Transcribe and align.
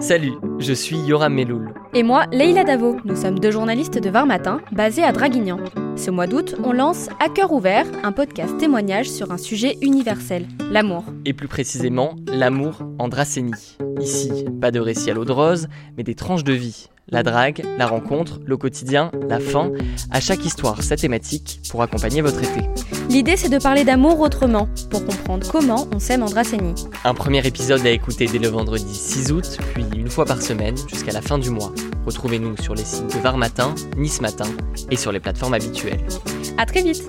Salut, 0.00 0.34
je 0.58 0.72
suis 0.72 0.96
Yoram 0.98 1.34
Meloul. 1.34 1.72
Et 1.94 2.02
moi, 2.02 2.26
Leïla 2.32 2.64
Davo. 2.64 2.96
Nous 3.04 3.16
sommes 3.16 3.38
deux 3.38 3.50
journalistes 3.50 3.98
de 3.98 4.10
Var 4.10 4.26
Matin, 4.26 4.60
basés 4.72 5.02
à 5.02 5.12
Draguignan. 5.12 5.58
Ce 5.96 6.10
mois 6.10 6.26
d'août, 6.26 6.56
on 6.64 6.72
lance 6.72 7.08
À 7.20 7.28
cœur 7.28 7.52
ouvert, 7.52 7.86
un 8.02 8.12
podcast 8.12 8.56
témoignage 8.58 9.08
sur 9.08 9.32
un 9.32 9.38
sujet 9.38 9.76
universel, 9.80 10.46
l'amour. 10.70 11.04
Et 11.24 11.32
plus 11.32 11.48
précisément, 11.48 12.16
l'amour 12.26 12.82
en 12.98 13.08
Dracénie. 13.08 13.78
Ici, 14.00 14.44
pas 14.60 14.70
de 14.70 14.80
récit 14.80 15.10
à 15.10 15.14
l'eau 15.14 15.24
de 15.24 15.32
rose, 15.32 15.68
mais 15.96 16.02
des 16.02 16.14
tranches 16.14 16.44
de 16.44 16.52
vie. 16.52 16.88
La 17.08 17.22
drague, 17.22 17.62
la 17.78 17.86
rencontre, 17.86 18.40
le 18.46 18.56
quotidien, 18.56 19.10
la 19.28 19.38
fin, 19.38 19.70
à 20.10 20.20
chaque 20.20 20.44
histoire 20.44 20.82
sa 20.82 20.96
thématique 20.96 21.60
pour 21.70 21.82
accompagner 21.82 22.22
votre 22.22 22.42
été. 22.42 22.68
L'idée, 23.10 23.36
c'est 23.36 23.50
de 23.50 23.58
parler 23.58 23.84
d'amour 23.84 24.20
autrement, 24.20 24.68
pour 24.90 25.04
comprendre 25.04 25.46
comment 25.50 25.86
on 25.94 25.98
s'aime 25.98 26.22
en 26.22 26.30
Dracénie. 26.30 26.74
Un 27.04 27.14
premier 27.14 27.46
épisode 27.46 27.86
à 27.86 27.90
écouter 27.90 28.26
dès 28.26 28.38
le 28.38 28.48
vendredi 28.48 28.94
6 28.94 29.32
août, 29.32 29.58
puis 29.74 29.84
une 29.94 30.08
fois 30.08 30.24
par 30.24 30.40
semaine 30.40 30.76
jusqu'à 30.88 31.12
la 31.12 31.20
fin 31.20 31.38
du 31.38 31.50
mois. 31.50 31.72
Retrouvez-nous 32.06 32.56
sur 32.56 32.74
les 32.74 32.84
sites 32.84 33.14
de 33.14 33.20
Var 33.20 33.36
Matin, 33.36 33.74
Nice 33.96 34.20
Matin 34.20 34.48
et 34.90 34.96
sur 34.96 35.12
les 35.12 35.20
plateformes 35.20 35.54
habituelles. 35.54 36.04
À 36.56 36.64
très 36.64 36.82
vite 36.82 37.06